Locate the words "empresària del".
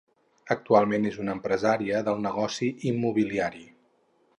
1.39-2.21